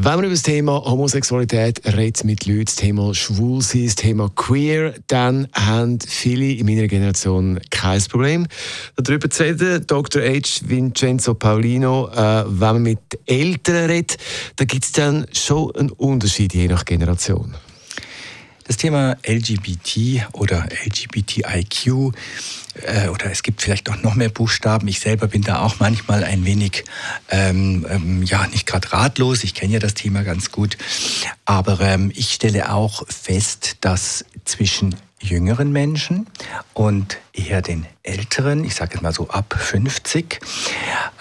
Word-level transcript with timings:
Wenn 0.00 0.12
man 0.14 0.24
über 0.26 0.30
das 0.34 0.42
Thema 0.42 0.84
Homosexualität 0.84 1.80
redet 1.84 2.22
mit 2.22 2.46
Leuten, 2.46 2.66
das 2.66 2.76
Thema 2.76 3.12
Schwulsein, 3.16 3.86
das 3.86 3.96
Thema 3.96 4.30
Queer, 4.32 4.94
dann 5.08 5.48
haben 5.52 5.98
viele 6.00 6.52
in 6.52 6.66
meiner 6.66 6.86
Generation 6.86 7.58
kein 7.70 8.00
Problem 8.04 8.46
darüber 8.94 9.28
zu 9.28 9.42
reden. 9.42 9.84
Dr. 9.88 10.22
H. 10.22 10.60
Vincenzo 10.66 11.34
Paulino, 11.34 12.10
äh, 12.14 12.44
wenn 12.46 12.58
man 12.58 12.82
mit 12.84 13.00
Eltern 13.26 13.90
redet, 13.90 14.18
da 14.54 14.66
gibt 14.66 14.84
es 14.84 14.92
dann 14.92 15.26
schon 15.32 15.74
einen 15.74 15.90
Unterschied 15.90 16.54
je 16.54 16.68
nach 16.68 16.84
Generation. 16.84 17.56
Das 18.68 18.76
Thema 18.76 19.16
LGBT 19.26 20.28
oder 20.34 20.68
LGBTIQ 20.84 22.12
äh, 22.84 23.08
oder 23.08 23.30
es 23.30 23.42
gibt 23.42 23.62
vielleicht 23.62 23.88
auch 23.88 24.02
noch 24.02 24.14
mehr 24.14 24.28
Buchstaben. 24.28 24.86
Ich 24.88 25.00
selber 25.00 25.26
bin 25.26 25.40
da 25.40 25.62
auch 25.62 25.80
manchmal 25.80 26.22
ein 26.22 26.44
wenig, 26.44 26.84
ähm, 27.30 27.86
ähm, 27.88 28.22
ja, 28.24 28.46
nicht 28.46 28.66
gerade 28.66 28.92
ratlos. 28.92 29.42
Ich 29.42 29.54
kenne 29.54 29.72
ja 29.72 29.78
das 29.78 29.94
Thema 29.94 30.22
ganz 30.22 30.52
gut. 30.52 30.76
Aber 31.46 31.80
ähm, 31.80 32.12
ich 32.14 32.34
stelle 32.34 32.70
auch 32.70 33.04
fest, 33.08 33.78
dass 33.80 34.26
zwischen 34.44 34.94
jüngeren 35.18 35.72
Menschen 35.72 36.26
und 36.74 37.16
eher 37.32 37.62
den 37.62 37.86
älteren, 38.02 38.64
ich 38.64 38.74
sage 38.74 38.92
jetzt 38.94 39.02
mal 39.02 39.14
so 39.14 39.30
ab 39.30 39.56
50, 39.58 40.40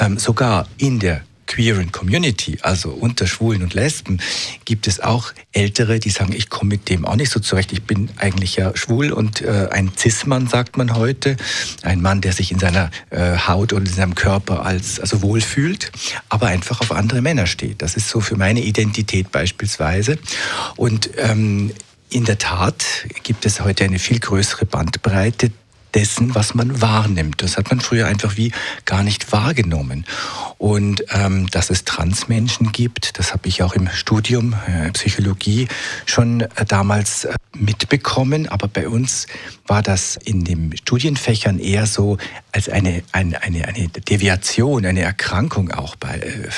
ähm, 0.00 0.18
sogar 0.18 0.66
in 0.78 0.98
der 0.98 1.20
queeren 1.46 1.92
Community, 1.92 2.58
also 2.62 2.90
unter 2.90 3.26
Schwulen 3.26 3.62
und 3.62 3.74
Lesben, 3.74 4.20
gibt 4.64 4.86
es 4.86 5.00
auch 5.00 5.32
Ältere, 5.52 5.98
die 5.98 6.10
sagen, 6.10 6.32
ich 6.32 6.50
komme 6.50 6.70
mit 6.70 6.88
dem 6.88 7.04
auch 7.04 7.16
nicht 7.16 7.30
so 7.30 7.40
zurecht. 7.40 7.72
Ich 7.72 7.82
bin 7.82 8.08
eigentlich 8.16 8.56
ja 8.56 8.76
schwul 8.76 9.12
und 9.12 9.40
äh, 9.42 9.68
ein 9.70 9.92
Cis-Mann, 9.96 10.48
sagt 10.48 10.76
man 10.76 10.94
heute. 10.94 11.36
Ein 11.82 12.00
Mann, 12.00 12.20
der 12.20 12.32
sich 12.32 12.50
in 12.50 12.58
seiner 12.58 12.90
äh, 13.10 13.36
Haut 13.36 13.72
und 13.72 13.86
in 13.86 13.94
seinem 13.94 14.14
Körper 14.14 14.64
als 14.64 15.00
also 15.00 15.22
wohlfühlt, 15.22 15.92
aber 16.28 16.48
einfach 16.48 16.80
auf 16.80 16.92
andere 16.92 17.22
Männer 17.22 17.46
steht. 17.46 17.82
Das 17.82 17.96
ist 17.96 18.08
so 18.08 18.20
für 18.20 18.36
meine 18.36 18.60
Identität 18.60 19.30
beispielsweise. 19.30 20.18
Und 20.76 21.10
ähm, 21.18 21.72
in 22.10 22.24
der 22.24 22.38
Tat 22.38 22.84
gibt 23.22 23.44
es 23.44 23.60
heute 23.60 23.84
eine 23.84 23.98
viel 23.98 24.20
größere 24.20 24.66
Bandbreite 24.66 25.50
dessen, 25.94 26.34
was 26.34 26.54
man 26.54 26.80
wahrnimmt. 26.80 27.42
Das 27.42 27.56
hat 27.56 27.70
man 27.70 27.80
früher 27.80 28.06
einfach 28.06 28.36
wie 28.36 28.52
gar 28.84 29.02
nicht 29.02 29.32
wahrgenommen. 29.32 30.04
Und 30.58 31.04
ähm, 31.10 31.48
dass 31.50 31.70
es 31.70 31.84
Transmenschen 31.84 32.72
gibt, 32.72 33.18
das 33.18 33.32
habe 33.32 33.48
ich 33.48 33.62
auch 33.62 33.74
im 33.74 33.88
Studium 33.88 34.54
äh, 34.66 34.90
Psychologie 34.92 35.68
schon 36.06 36.40
äh, 36.40 36.48
damals 36.66 37.26
äh, 37.26 37.34
mitbekommen. 37.54 38.48
Aber 38.48 38.68
bei 38.68 38.88
uns 38.88 39.26
war 39.66 39.82
das 39.82 40.16
in 40.16 40.44
den 40.44 40.76
Studienfächern 40.76 41.58
eher 41.58 41.86
so 41.86 42.18
als 42.52 42.68
eine, 42.68 43.02
eine, 43.12 43.42
eine, 43.42 43.66
eine 43.68 43.88
Deviation, 43.88 44.86
eine 44.86 45.02
Erkrankung 45.02 45.70
auch 45.70 45.96
bei, 45.96 46.18
äh, 46.18 46.48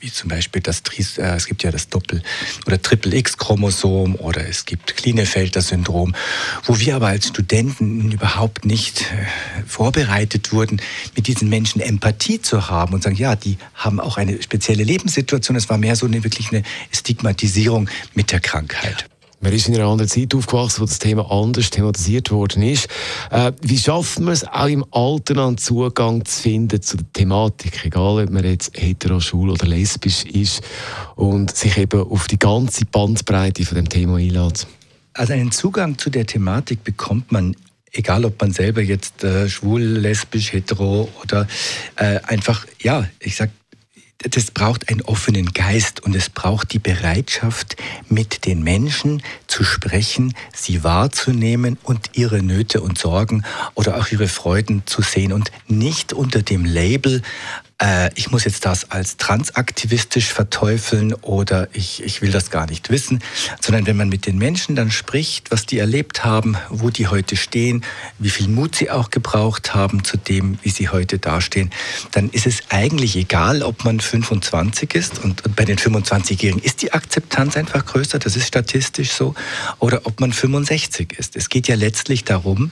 wie 0.00 0.10
zum 0.10 0.30
Beispiel 0.30 0.62
das, 0.62 0.82
äh, 1.18 1.22
es 1.36 1.46
gibt 1.46 1.62
ja 1.62 1.70
das 1.70 1.88
Doppel- 1.88 2.22
oder 2.66 2.80
Triple-X-Chromosom 2.80 4.16
oder 4.16 4.46
es 4.48 4.64
gibt 4.64 4.96
Klinefelter-Syndrom, 4.96 6.14
wo 6.64 6.78
wir 6.78 6.96
aber 6.96 7.08
als 7.08 7.28
Studenten 7.28 8.12
überhaupt 8.12 8.64
nicht 8.64 8.79
äh, 8.88 9.66
vorbereitet 9.66 10.52
wurden, 10.52 10.80
mit 11.16 11.26
diesen 11.26 11.48
Menschen 11.48 11.80
Empathie 11.80 12.40
zu 12.40 12.68
haben 12.68 12.94
und 12.94 13.02
sagen, 13.02 13.16
ja, 13.16 13.36
die 13.36 13.58
haben 13.74 14.00
auch 14.00 14.16
eine 14.16 14.42
spezielle 14.42 14.84
Lebenssituation. 14.84 15.56
Es 15.56 15.68
war 15.68 15.78
mehr 15.78 15.96
so 15.96 16.06
eine 16.06 16.24
wirklich 16.24 16.50
eine 16.52 16.62
Stigmatisierung 16.90 17.88
mit 18.14 18.32
der 18.32 18.40
Krankheit. 18.40 19.06
Man 19.42 19.54
ist 19.54 19.68
in 19.68 19.74
einer 19.74 19.86
anderen 19.86 20.10
Zeit 20.10 20.34
aufgewachsen, 20.34 20.82
wo 20.82 20.84
das 20.84 20.98
Thema 20.98 21.30
anders 21.30 21.70
thematisiert 21.70 22.30
worden 22.30 22.62
ist. 22.62 22.88
Äh, 23.30 23.52
wie 23.62 23.78
schafft 23.78 24.20
man 24.20 24.34
es 24.34 24.46
auch 24.46 24.66
im 24.66 24.84
Alter 24.90 25.46
einen 25.46 25.56
Zugang 25.56 26.26
zu 26.26 26.42
finden 26.42 26.82
zu 26.82 26.98
der 26.98 27.10
Thematik, 27.14 27.86
egal 27.86 28.22
ob 28.22 28.30
man 28.30 28.44
jetzt 28.44 28.70
hetero, 28.76 29.18
schwul 29.18 29.48
oder 29.48 29.66
lesbisch 29.66 30.24
ist 30.24 30.60
und 31.16 31.56
sich 31.56 31.78
eben 31.78 32.02
auf 32.02 32.26
die 32.26 32.38
ganze 32.38 32.84
Bandbreite 32.84 33.64
von 33.64 33.76
dem 33.76 33.88
Thema 33.88 34.16
einlädt? 34.16 34.66
Also 35.14 35.32
einen 35.32 35.52
Zugang 35.52 35.96
zu 35.96 36.10
der 36.10 36.26
Thematik 36.26 36.84
bekommt 36.84 37.32
man 37.32 37.56
egal 37.92 38.24
ob 38.24 38.40
man 38.40 38.52
selber 38.52 38.80
jetzt 38.80 39.24
äh, 39.24 39.48
schwul, 39.48 39.82
lesbisch, 39.82 40.52
hetero 40.52 41.08
oder 41.22 41.46
äh, 41.96 42.20
einfach, 42.22 42.66
ja, 42.80 43.08
ich 43.18 43.36
sag, 43.36 43.50
das 44.18 44.50
braucht 44.50 44.90
einen 44.90 45.00
offenen 45.00 45.46
Geist 45.54 46.00
und 46.00 46.14
es 46.14 46.28
braucht 46.28 46.72
die 46.74 46.78
Bereitschaft, 46.78 47.76
mit 48.08 48.44
den 48.44 48.62
Menschen 48.62 49.22
zu 49.46 49.64
sprechen, 49.64 50.34
sie 50.52 50.84
wahrzunehmen 50.84 51.78
und 51.84 52.10
ihre 52.12 52.42
Nöte 52.42 52.82
und 52.82 52.98
Sorgen 52.98 53.44
oder 53.74 53.96
auch 53.96 54.08
ihre 54.08 54.28
Freuden 54.28 54.82
zu 54.84 55.00
sehen 55.00 55.32
und 55.32 55.50
nicht 55.68 56.12
unter 56.12 56.42
dem 56.42 56.66
Label 56.66 57.22
äh, 57.80 58.10
ich 58.14 58.30
muss 58.30 58.44
jetzt 58.44 58.66
das 58.66 58.90
als 58.90 59.16
transaktivistisch 59.16 60.32
verteufeln 60.32 61.14
oder 61.14 61.68
ich, 61.72 62.02
ich 62.02 62.22
will 62.22 62.30
das 62.30 62.50
gar 62.50 62.66
nicht 62.66 62.90
wissen, 62.90 63.20
sondern 63.60 63.86
wenn 63.86 63.96
man 63.96 64.08
mit 64.08 64.26
den 64.26 64.38
Menschen 64.38 64.76
dann 64.76 64.90
spricht, 64.90 65.50
was 65.50 65.66
die 65.66 65.78
erlebt 65.78 66.24
haben, 66.24 66.56
wo 66.68 66.90
die 66.90 67.08
heute 67.08 67.36
stehen, 67.36 67.84
wie 68.18 68.30
viel 68.30 68.48
Mut 68.48 68.76
sie 68.76 68.90
auch 68.90 69.10
gebraucht 69.10 69.74
haben 69.74 70.04
zu 70.04 70.16
dem, 70.16 70.58
wie 70.62 70.70
sie 70.70 70.90
heute 70.90 71.18
dastehen, 71.18 71.70
dann 72.12 72.28
ist 72.30 72.46
es 72.46 72.62
eigentlich 72.68 73.16
egal, 73.16 73.62
ob 73.62 73.84
man 73.84 74.00
25 74.00 74.94
ist 74.94 75.18
und, 75.18 75.44
und 75.44 75.56
bei 75.56 75.64
den 75.64 75.78
25-Jährigen 75.78 76.62
ist 76.62 76.82
die 76.82 76.92
Akzeptanz 76.92 77.56
einfach 77.56 77.86
größer, 77.86 78.18
das 78.18 78.36
ist 78.36 78.46
statistisch 78.46 79.12
so, 79.12 79.34
oder 79.78 80.02
ob 80.04 80.20
man 80.20 80.32
65 80.32 81.18
ist. 81.18 81.36
Es 81.36 81.48
geht 81.48 81.68
ja 81.68 81.76
letztlich 81.76 82.24
darum, 82.24 82.70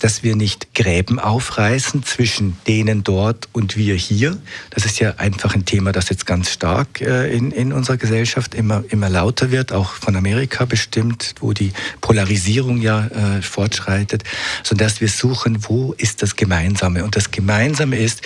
dass 0.00 0.22
wir 0.22 0.34
nicht 0.34 0.74
Gräben 0.74 1.18
aufreißen 1.18 2.02
zwischen 2.02 2.56
denen 2.66 3.04
dort 3.04 3.48
und 3.52 3.76
wir 3.76 3.94
hier, 3.94 4.39
das 4.70 4.84
ist 4.84 5.00
ja 5.00 5.14
einfach 5.16 5.54
ein 5.54 5.64
Thema, 5.64 5.92
das 5.92 6.08
jetzt 6.08 6.26
ganz 6.26 6.50
stark 6.50 7.00
äh, 7.00 7.32
in, 7.32 7.50
in 7.50 7.72
unserer 7.72 7.96
Gesellschaft 7.96 8.54
immer, 8.54 8.84
immer 8.88 9.08
lauter 9.08 9.50
wird, 9.50 9.72
auch 9.72 9.92
von 9.92 10.16
Amerika 10.16 10.64
bestimmt, 10.64 11.34
wo 11.40 11.52
die 11.52 11.72
Polarisierung 12.00 12.80
ja 12.80 13.06
äh, 13.06 13.42
fortschreitet, 13.42 14.24
sodass 14.62 15.00
wir 15.00 15.08
suchen, 15.08 15.68
wo 15.68 15.92
ist 15.94 16.22
das 16.22 16.36
Gemeinsame. 16.36 17.04
Und 17.04 17.16
das 17.16 17.30
Gemeinsame 17.30 17.98
ist, 17.98 18.22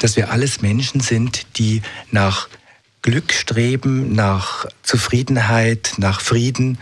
dass 0.00 0.16
wir 0.16 0.30
alles 0.30 0.62
Menschen 0.62 1.00
sind, 1.00 1.46
die 1.58 1.82
nach 2.10 2.48
Glück 3.02 3.32
streben, 3.32 4.14
nach 4.14 4.66
Zufriedenheit, 4.82 5.94
nach 5.98 6.20
Frieden 6.22 6.78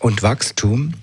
und 0.00 0.22
Wachstum. 0.22 0.94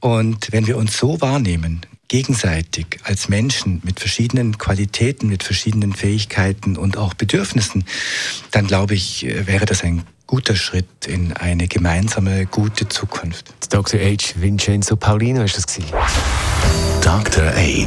Und 0.00 0.52
wenn 0.52 0.66
wir 0.66 0.78
uns 0.78 0.96
so 0.96 1.20
wahrnehmen, 1.20 1.82
gegenseitig 2.10 2.98
als 3.04 3.28
Menschen 3.28 3.80
mit 3.84 4.00
verschiedenen 4.00 4.58
Qualitäten, 4.58 5.28
mit 5.28 5.44
verschiedenen 5.44 5.92
Fähigkeiten 5.94 6.76
und 6.76 6.98
auch 6.98 7.14
Bedürfnissen, 7.14 7.84
dann 8.50 8.66
glaube 8.66 8.94
ich, 8.94 9.24
äh, 9.24 9.46
wäre 9.46 9.64
das 9.64 9.84
ein 9.84 10.02
guter 10.26 10.56
Schritt 10.56 11.06
in 11.06 11.32
eine 11.32 11.68
gemeinsame, 11.68 12.46
gute 12.46 12.88
Zukunft. 12.88 13.54
Dr. 13.70 14.00
H. 14.00 14.40
Vincenzo 14.40 14.96
Paulino 14.96 15.44
ist 15.44 15.56
das 15.56 15.66
gewesen. 15.66 15.92
Dr. 17.00 17.44
H. 17.44 17.86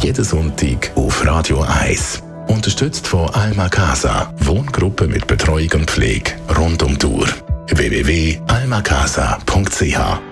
Jeden 0.00 0.24
Sonntag 0.24 0.92
auf 0.94 1.26
Radio 1.26 1.62
1. 1.62 2.22
Unterstützt 2.46 3.08
von 3.08 3.28
Alma 3.30 3.68
Casa. 3.68 4.32
Wohngruppe 4.38 5.08
mit 5.08 5.26
Betreuung 5.26 5.70
und 5.74 5.90
Pflege 5.90 6.30
rund 6.56 6.80
um 6.84 6.96
die 6.96 7.06
Uhr. 7.06 7.26
www.almacasa.ch 7.68 10.31